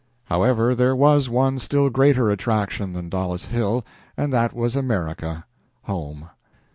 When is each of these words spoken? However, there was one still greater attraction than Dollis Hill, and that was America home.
However, 0.23 0.73
there 0.73 0.95
was 0.95 1.29
one 1.29 1.59
still 1.59 1.91
greater 1.91 2.31
attraction 2.31 2.93
than 2.93 3.07
Dollis 3.07 3.45
Hill, 3.45 3.85
and 4.17 4.33
that 4.33 4.51
was 4.51 4.75
America 4.75 5.45
home. 5.83 6.27